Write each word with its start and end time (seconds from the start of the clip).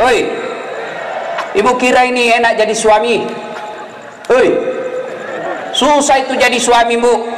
Oi. 0.00 0.18
Ibu 1.60 1.76
kira 1.76 2.08
ini 2.08 2.32
enak 2.40 2.56
jadi 2.56 2.72
suami? 2.72 3.20
Oi. 4.32 4.48
Susah 5.76 6.24
itu 6.24 6.34
jadi 6.34 6.56
suami, 6.56 6.96
Bu. 6.96 7.28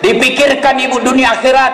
Dipikirkan 0.00 0.74
ibu 0.80 0.98
dunia 1.00 1.36
akhirat. 1.38 1.72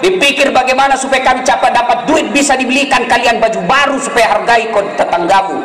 Dipikir 0.00 0.48
bagaimana 0.52 0.96
supaya 0.96 1.20
kami 1.20 1.44
cepat 1.44 1.76
dapat 1.76 2.08
duit 2.08 2.32
bisa 2.32 2.56
dibelikan 2.56 3.04
kalian 3.04 3.36
baju 3.36 3.60
baru 3.68 3.96
supaya 4.00 4.32
hargai 4.32 4.72
kau 4.72 4.80
tetanggamu. 4.96 5.60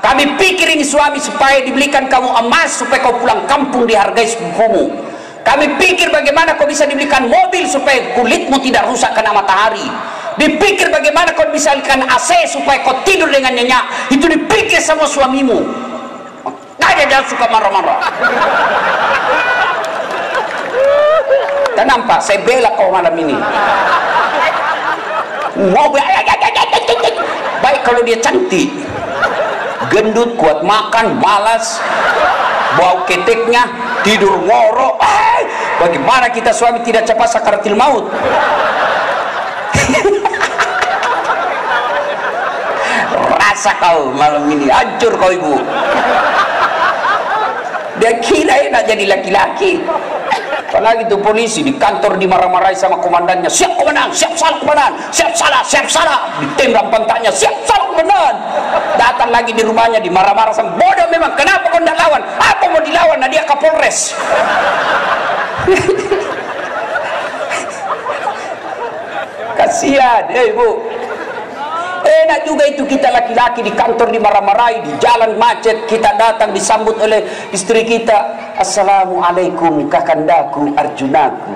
Kami 0.00 0.36
pikir 0.36 0.68
ini 0.76 0.84
suami 0.84 1.16
supaya 1.16 1.64
dibelikan 1.64 2.08
kamu 2.08 2.28
emas 2.44 2.76
supaya 2.76 3.00
kau 3.00 3.16
pulang 3.16 3.44
kampung 3.48 3.88
dihargai 3.88 4.28
sepupumu. 4.28 4.92
Kami 5.40 5.80
pikir 5.80 6.12
bagaimana 6.12 6.60
kau 6.60 6.68
bisa 6.68 6.84
dibelikan 6.84 7.24
mobil 7.24 7.64
supaya 7.64 8.12
kulitmu 8.12 8.60
tidak 8.60 8.84
rusak 8.88 9.16
kena 9.16 9.32
matahari. 9.32 9.88
Dipikir 10.38 10.92
bagaimana 10.92 11.34
kau 11.34 11.48
bisa 11.50 11.74
belikan 11.74 12.06
AC 12.06 12.46
supaya 12.46 12.84
kau 12.86 12.94
tidur 13.02 13.26
dengan 13.32 13.56
nyenyak. 13.56 14.14
Itu 14.14 14.30
dipikir 14.30 14.78
sama 14.78 15.08
suamimu. 15.08 15.58
Makanya 16.80 17.04
jangan 17.06 17.26
suka 17.30 17.46
marah-marah. 17.46 17.98
Tenang 21.78 22.02
pak, 22.02 22.18
saya 22.18 22.42
bela 22.42 22.70
kau 22.74 22.90
malam 22.90 23.14
ini. 23.14 23.38
Baik 27.60 27.80
kalau 27.86 28.00
dia 28.02 28.18
cantik 28.18 28.68
gendut 29.90 30.34
kuat 30.34 30.62
makan 30.66 31.18
malas 31.18 31.82
bau 32.78 33.02
keteknya 33.06 33.66
tidur 34.06 34.38
ngorok 34.46 35.02
bagaimana 35.82 36.30
kita 36.30 36.54
suami 36.54 36.80
tidak 36.86 37.04
cepat 37.04 37.28
sakaratil 37.28 37.74
maut 37.74 38.06
rasa 43.60 43.76
kau 43.76 44.08
malam 44.16 44.48
ini? 44.48 44.72
Hancur 44.72 45.12
kau 45.20 45.28
ibu. 45.28 45.60
Dia 48.00 48.16
kira 48.24 48.56
enak 48.72 48.88
jadi 48.88 49.04
laki-laki. 49.04 49.84
Apalagi 50.72 51.04
itu 51.04 51.20
polisi 51.20 51.60
di 51.60 51.76
kantor 51.76 52.16
dimarah-marahi 52.16 52.72
sama 52.72 52.96
komandannya. 53.04 53.52
Siap 53.52 53.76
komandan. 53.76 54.08
Siap 54.16 54.32
salah 54.32 54.56
komandan. 54.64 54.96
Siap 55.12 55.36
salah 55.36 55.60
siap 55.60 55.84
salah. 55.92 56.32
Ditembak 56.40 56.88
pantatnya. 56.88 57.28
Siap 57.28 57.52
salah 57.68 57.92
komandan. 57.92 58.40
Datang 58.96 59.28
lagi 59.28 59.52
di 59.52 59.60
rumahnya 59.60 60.00
dimarah-marah 60.00 60.56
sama 60.56 60.80
bodoh 60.80 61.04
memang. 61.12 61.36
Kenapa 61.36 61.68
kau 61.68 61.84
tidak 61.84 62.00
lawan? 62.00 62.24
Apa 62.40 62.64
mau 62.64 62.80
dilawan? 62.80 63.20
Nah 63.20 63.28
dia 63.28 63.44
kapolres 63.44 64.16
kasihan. 69.60 70.24
Eh 70.32 70.56
ibu 70.56 70.80
enak 72.04 72.40
juga 72.48 72.64
itu 72.68 72.82
kita 72.86 73.08
laki-laki 73.12 73.60
di 73.64 73.72
kantor 73.72 74.12
dimarah-marahi 74.12 74.84
di 74.84 74.92
jalan 75.00 75.36
macet 75.36 75.84
kita 75.86 76.16
datang 76.16 76.52
disambut 76.54 76.96
oleh 77.00 77.24
istri 77.52 77.84
kita. 77.84 78.52
Assalamualaikum 78.60 79.88
kakandaku 79.88 80.72
Arjunaku 80.76 81.52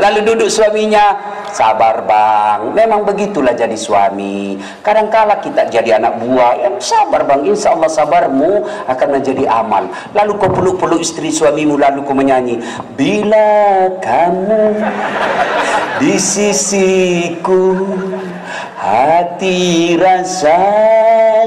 lalu 0.00 0.20
duduk 0.24 0.48
suaminya 0.48 1.12
sabar 1.52 2.02
bang. 2.08 2.72
Memang 2.72 3.04
begitulah 3.04 3.52
jadi 3.52 3.76
suami. 3.76 4.56
Kadangkala 4.80 5.38
kita 5.42 5.68
jadi 5.68 6.00
anak 6.00 6.22
buah. 6.22 6.52
Ya 6.56 6.68
sabar 6.80 7.26
bang. 7.28 7.44
Insya 7.44 7.76
Allah 7.76 7.90
sabarmu 7.92 8.64
akan 8.88 9.08
menjadi 9.12 9.44
amal. 9.50 9.90
Lalu 10.16 10.32
kau 10.40 10.50
peluk-peluk 10.50 11.04
istri 11.04 11.28
suamimu 11.28 11.76
lalu 11.76 12.06
kau 12.06 12.16
menyanyi 12.16 12.62
bila 12.96 13.86
kamu 14.00 14.78
di 16.00 16.16
sisiku 16.16 17.76
hati 18.80 19.92
rasa 20.00 20.56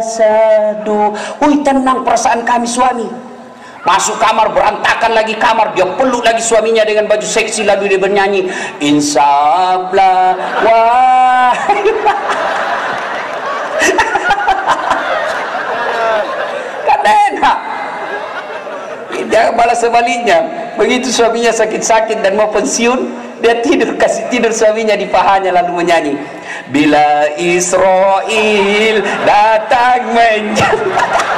sadu 0.06 1.18
Wih 1.42 1.66
tenang 1.66 2.06
perasaan 2.06 2.46
kami 2.46 2.70
suami. 2.70 3.10
Masuk 3.84 4.16
kamar 4.16 4.56
berantakan 4.56 5.12
lagi 5.12 5.36
kamar. 5.36 5.76
Dia 5.76 5.84
peluk 6.00 6.24
lagi 6.24 6.40
suaminya 6.40 6.88
dengan 6.88 7.04
baju 7.10 7.26
seksi 7.26 7.68
lalu 7.68 7.92
dia 7.92 8.00
bernyanyi 8.00 8.48
insaflah 8.80 10.40
wah. 10.64 11.52
Kan 16.88 17.00
enak. 17.04 17.58
Dia 19.28 19.52
balas 19.52 19.84
sebaliknya. 19.84 20.48
Begitu 20.80 21.12
suaminya 21.12 21.52
sakit-sakit 21.52 22.24
dan 22.24 22.40
mau 22.40 22.48
pensiun 22.56 23.20
dia 23.44 23.60
tidur 23.60 24.00
kasih 24.00 24.32
tidur 24.32 24.56
suaminya 24.56 24.96
di 24.96 25.04
pahanya 25.12 25.52
lalu 25.52 25.84
menyanyi 25.84 26.16
bila 26.72 27.28
Israel 27.38 28.96
datang 29.26 30.16
menjemput 30.16 31.34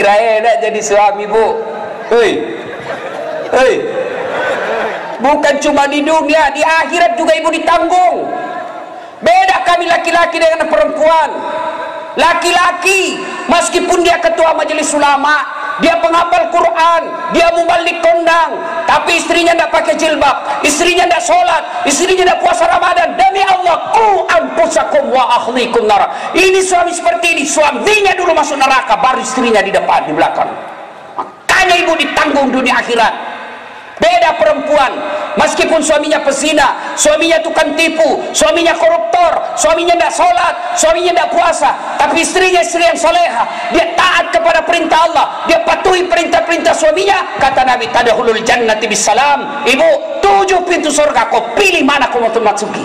kira 0.00 0.16
enak 0.16 0.64
jadi 0.64 0.80
suami 0.80 1.28
bu. 1.28 1.60
Hei. 2.08 2.30
Hei. 3.52 3.74
Bukan 5.20 5.54
cuma 5.60 5.84
di 5.84 6.00
dunia 6.00 6.48
di 6.56 6.64
akhirat 6.64 7.20
juga 7.20 7.36
ibu 7.36 7.52
ditanggung. 7.52 8.24
Beda 9.20 9.60
kami 9.68 9.84
laki-laki 9.84 10.40
dengan 10.40 10.64
perempuan. 10.72 11.30
Laki-laki 12.16 13.20
meskipun 13.52 14.00
dia 14.00 14.16
ketua 14.18 14.56
majelis 14.56 14.88
ulama 14.96 15.59
dia 15.80 15.96
penghafal 15.98 16.52
Quran, 16.52 17.02
dia 17.32 17.48
mubalik 17.56 17.98
kondang, 18.04 18.56
tapi 18.84 19.16
istrinya 19.16 19.56
tidak 19.56 19.70
pakai 19.72 19.94
jilbab, 19.96 20.36
istrinya 20.60 21.08
tidak 21.08 21.24
sholat, 21.24 21.62
istrinya 21.88 22.24
tidak 22.28 22.38
puasa 22.44 22.68
Ramadan. 22.68 23.16
Demi 23.16 23.40
Allah, 23.40 23.90
ku 23.92 24.28
anfusakum 24.28 25.08
wa 25.08 25.40
ahlikum 25.40 25.88
nara. 25.88 26.32
Ini 26.36 26.60
suami 26.60 26.92
seperti 26.92 27.32
ini, 27.34 27.44
suaminya 27.48 28.12
dulu 28.12 28.36
masuk 28.36 28.60
neraka, 28.60 29.00
baru 29.00 29.24
istrinya 29.24 29.64
di 29.64 29.72
depan, 29.72 30.04
di 30.04 30.12
belakang. 30.12 30.48
Makanya 31.16 31.74
ibu 31.80 31.92
ditanggung 31.96 32.52
dunia 32.52 32.76
akhirat 32.80 33.40
beda 34.00 34.30
perempuan 34.40 34.96
meskipun 35.36 35.84
suaminya 35.84 36.24
pesina 36.24 36.96
suaminya 36.96 37.36
tukang 37.44 37.76
tipu 37.76 38.24
suaminya 38.32 38.72
suaminya 39.56 39.94
tidak 39.96 40.12
sholat 40.12 40.54
suaminya 40.76 41.12
tidak 41.14 41.28
puasa 41.34 41.70
tapi 42.00 42.24
istrinya 42.24 42.60
istri 42.64 42.82
yang 42.84 42.96
soleha. 42.96 43.44
Dia 43.76 43.92
taat 43.94 44.32
kepada 44.32 44.64
perintah 44.64 45.04
Allah. 45.06 45.26
Dia 45.44 45.60
patuhi 45.62 46.08
perintah-perintah 46.08 46.72
suaminya. 46.72 47.36
Kata 47.36 47.62
Nabi 47.64 47.86
tadahulul 47.92 48.40
jannati 48.40 48.88
bisalam 48.88 49.64
ibu 49.68 49.88
tujuh 50.24 50.64
pintu 50.64 50.88
surga 50.88 51.28
kau 51.28 51.52
pilih 51.54 51.84
mana 51.84 52.08
kau 52.08 52.20
mau 52.22 52.32
masuki 52.40 52.82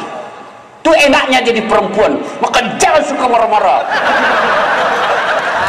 itu 0.85 0.91
enaknya 1.09 1.41
jadi 1.41 1.65
perempuan. 1.65 2.21
Maka 2.37 2.61
jangan 2.77 3.01
suka 3.01 3.25
marah-marah. 3.25 3.89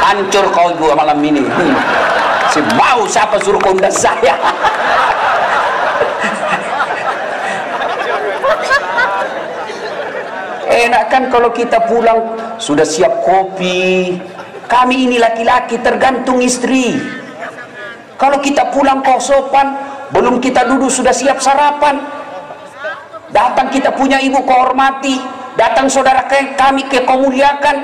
Hancur 0.05 0.45
kau 0.53 0.69
ibu 0.77 0.93
malam 0.93 1.17
ini. 1.25 1.41
Hmm. 1.41 1.73
si 2.53 2.61
mau 2.79 3.03
siapa 3.09 3.41
suruh 3.43 3.59
kau 3.59 3.75
saya 3.91 4.37
enak 10.77 11.09
kan 11.09 11.23
kalau 11.33 11.49
kita 11.51 11.89
pulang 11.89 12.37
sudah 12.61 12.85
siap 12.85 13.25
kopi. 13.25 14.21
Kami 14.67 15.07
ini 15.09 15.17
laki-laki 15.17 15.79
tergantung 15.79 16.43
istri. 16.43 16.99
Kalau 18.19 18.43
kita 18.43 18.75
pulang 18.75 19.01
kok 19.01 19.23
sopan 19.23 19.79
belum 20.11 20.43
kita 20.43 20.67
duduk 20.69 20.91
sudah 20.91 21.15
siap 21.15 21.39
sarapan. 21.41 22.03
Datang 23.31 23.73
kita 23.73 23.95
punya 23.95 24.21
ibu 24.23 24.43
kehormati 24.43 25.19
datang 25.57 25.89
saudara 25.89 26.29
kami 26.29 26.85
ke 26.87 27.03
kemuliakan 27.03 27.77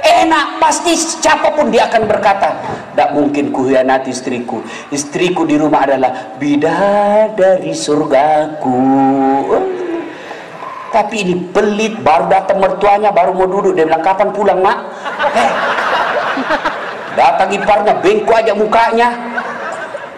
enak 0.00 0.58
pasti 0.58 0.96
siapa 0.98 1.54
pun 1.54 1.70
dia 1.70 1.86
akan 1.86 2.02
berkata 2.08 2.48
tidak 2.92 3.10
mungkin 3.14 3.54
kuhianati 3.54 4.10
istriku. 4.12 4.60
Istriku 4.90 5.46
di 5.46 5.56
rumah 5.56 5.86
adalah 5.86 6.36
bidadari 6.36 7.72
surgaku 7.72 8.76
tapi 10.90 11.22
ini 11.22 11.34
pelit 11.54 12.02
baru 12.02 12.26
datang 12.26 12.58
mertuanya 12.58 13.14
baru 13.14 13.30
mau 13.34 13.46
duduk. 13.46 13.78
Dia 13.78 13.86
bilang 13.86 14.02
kapan 14.02 14.28
pulang 14.34 14.58
mak? 14.58 14.78
Eh, 15.34 15.50
datang 17.14 17.48
iparnya 17.54 17.94
bengkok 18.02 18.36
aja 18.36 18.52
mukanya. 18.54 19.08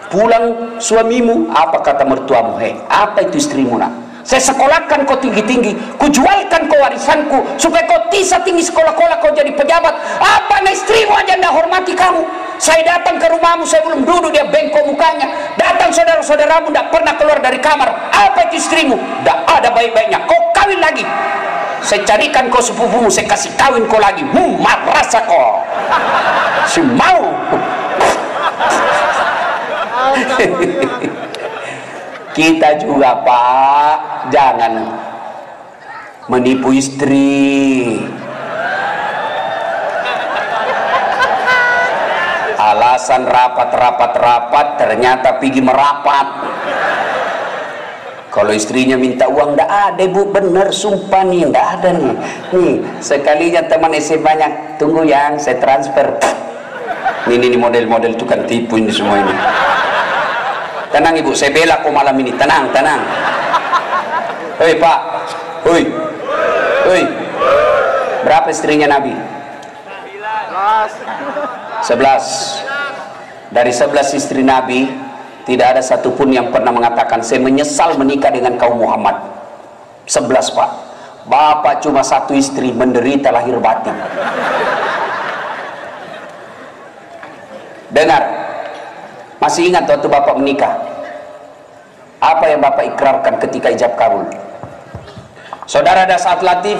Pulang 0.09 0.77
suamimu. 0.77 1.49
Apa 1.53 1.81
kata 1.81 2.05
mertuamu? 2.05 2.57
Hei 2.57 2.77
apa 2.89 3.25
itu 3.25 3.37
istrimu 3.41 3.77
nak? 3.77 3.93
Saya 4.23 4.39
sekolahkan 4.39 5.03
kau 5.03 5.19
tinggi-tinggi. 5.19 5.99
Kujualkan 5.99 6.71
kau 6.71 6.79
warisanku. 6.79 7.59
Supaya 7.59 7.83
kau 7.85 8.07
bisa 8.09 8.39
tinggi 8.41 8.63
sekolah-kolah 8.65 9.19
kau 9.19 9.33
jadi 9.35 9.51
pejabat. 9.53 9.93
Apa 10.21 10.63
nah 10.63 10.71
istrimu 10.71 11.13
aja 11.13 11.37
tidak 11.37 11.53
hormati 11.53 11.93
kamu 11.93 12.42
saya 12.61 12.81
datang 12.85 13.17
ke 13.17 13.27
rumahmu 13.29 13.65
saya 13.65 13.81
belum 13.85 14.05
duduk 14.05 14.31
dia 14.33 14.45
bengkok 14.47 14.85
mukanya. 14.85 15.27
Datang 15.57 15.89
saudara-saudaramu 15.93 16.69
tidak 16.69 16.87
pernah 16.93 17.13
keluar 17.17 17.39
dari 17.41 17.59
kamar. 17.59 17.89
Apa 18.11 18.49
itu 18.49 18.61
istrimu? 18.61 18.97
Tidak 18.97 19.37
ada 19.49 19.69
baik-baiknya. 19.73 20.19
Kau 20.25 20.39
kawin 20.53 20.79
lagi. 20.79 21.05
Saya 21.83 21.99
carikan 22.07 22.47
kau 22.47 22.63
sepupumu 22.63 23.11
saya 23.11 23.27
kasih 23.27 23.51
kawin 23.59 23.83
kau 23.91 23.99
lagi. 23.99 24.23
Hmm, 24.23 24.61
rasa 24.87 25.19
kau. 25.27 25.59
Si 26.69 26.79
mau. 26.79 27.35
Kita 32.37 32.69
juga 32.81 33.13
pak. 33.21 33.95
Jangan 34.31 34.73
menipu 36.31 36.71
istri 36.71 37.99
alasan 42.93 43.25
rapat-rapat-rapat 43.25 44.77
ternyata 44.77 45.41
pergi 45.41 45.65
merapat. 45.65 46.27
Kalau 48.29 48.53
istrinya 48.53 48.93
minta 48.93 49.25
uang 49.25 49.57
ndak 49.57 49.65
ada 49.65 50.05
bu. 50.05 50.29
Bener 50.29 50.69
sumpah 50.69 51.25
nih 51.25 51.49
ndak 51.49 51.65
ada 51.81 51.89
nih. 51.89 52.13
Nih 52.53 52.73
sekalinya 53.01 53.65
teman 53.65 53.97
SMA 53.97 54.21
banyak. 54.21 54.77
Tunggu 54.77 55.09
yang 55.09 55.41
saya 55.41 55.57
transfer. 55.57 56.21
Ini 57.25 57.49
ini 57.49 57.57
model-model 57.57 58.13
tukang 58.13 58.45
tipu 58.45 58.77
ini 58.77 58.93
semua 58.93 59.17
ini. 59.17 59.33
Tenang 60.93 61.17
ibu 61.17 61.33
saya 61.33 61.49
bela 61.49 61.81
kok 61.81 61.89
malam 61.89 62.13
ini. 62.21 62.29
Tenang 62.37 62.69
tenang. 62.69 63.01
Hei 64.61 64.77
pak. 64.77 64.99
Hei. 65.65 65.83
Hei. 66.93 67.03
Berapa 68.21 68.53
istrinya 68.53 68.85
Nabi? 68.85 69.17
11 71.83 72.62
dari 73.53 73.69
11 73.69 74.17
istri 74.17 74.41
Nabi 74.41 74.89
tidak 75.45 75.77
ada 75.77 75.81
satupun 75.85 76.33
yang 76.33 76.49
pernah 76.49 76.73
mengatakan 76.73 77.21
saya 77.21 77.37
menyesal 77.37 77.93
menikah 78.01 78.33
dengan 78.33 78.57
kaum 78.57 78.81
Muhammad. 78.81 79.13
11 80.09 80.57
pak. 80.57 80.69
Bapak 81.29 81.79
cuma 81.85 82.03
satu 82.03 82.35
istri 82.35 82.73
menderita 82.73 83.31
lahir 83.31 83.55
batin. 83.61 83.95
Dengar 87.93 88.25
masih 89.37 89.69
ingat 89.69 89.85
waktu 89.85 90.07
bapak 90.09 90.35
menikah? 90.41 90.73
Apa 92.19 92.49
yang 92.49 92.59
bapak 92.63 92.97
ikrarkan 92.97 93.37
ketika 93.37 93.69
ijab 93.69 93.93
kabul? 93.93 94.25
Saudara 95.69 96.09
ada 96.09 96.17
saat 96.17 96.41
latif 96.41 96.79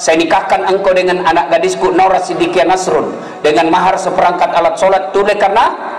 saya 0.00 0.16
nikahkan 0.16 0.64
engkau 0.64 0.96
dengan 0.96 1.20
anak 1.28 1.52
gadisku 1.52 1.92
Naura 1.92 2.18
Siddiqia 2.24 2.64
Nasrun 2.64 3.12
dengan 3.44 3.68
mahar 3.68 4.00
seperangkat 4.00 4.48
alat 4.48 4.80
sholat 4.80 5.12
tuleh 5.12 5.36
karena 5.36 5.89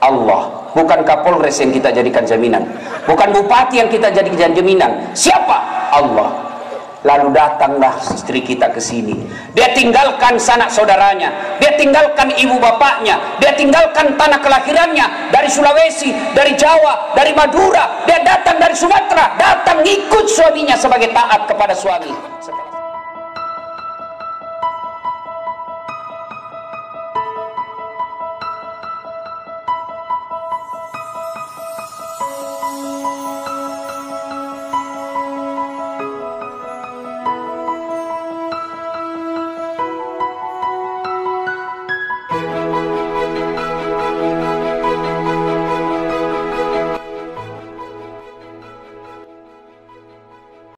Allah. 0.00 0.72
Bukan 0.72 1.02
Kapolres 1.04 1.60
yang 1.60 1.70
kita 1.74 1.92
jadikan 1.92 2.24
jaminan. 2.24 2.62
Bukan 3.04 3.28
bupati 3.36 3.84
yang 3.84 3.90
kita 3.92 4.08
jadikan 4.08 4.56
jaminan. 4.56 5.12
Siapa? 5.12 5.56
Allah. 5.92 6.50
Lalu 7.00 7.32
datanglah 7.32 7.96
istri 8.12 8.44
kita 8.44 8.68
ke 8.68 8.80
sini. 8.80 9.16
Dia 9.56 9.72
tinggalkan 9.72 10.36
sanak 10.36 10.68
saudaranya. 10.68 11.56
Dia 11.56 11.72
tinggalkan 11.80 12.28
ibu 12.36 12.60
bapaknya. 12.60 13.16
Dia 13.40 13.56
tinggalkan 13.56 14.20
tanah 14.20 14.36
kelahirannya. 14.44 15.32
Dari 15.32 15.48
Sulawesi 15.48 16.12
dari 16.36 16.52
Jawa 16.60 17.16
dari 17.16 17.32
Madura. 17.32 18.04
Dia 18.04 18.20
datang 18.20 18.60
dari 18.60 18.76
Sumatera. 18.76 19.32
Datang 19.40 19.80
ikut 19.80 20.28
suaminya 20.28 20.76
sebagai 20.76 21.08
taat 21.16 21.48
kepada 21.48 21.72
suami 21.72 22.12